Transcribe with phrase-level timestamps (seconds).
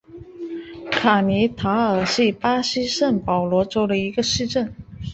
[0.89, 4.73] 卡尼塔尔是巴西圣保罗州的一个市镇。